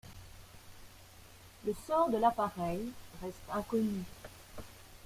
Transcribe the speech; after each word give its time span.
Le 1.63 1.75
sort 1.85 2.09
de 2.09 2.17
l'appareil 2.17 2.89
reste 3.21 3.35
inconnu. 3.53 4.01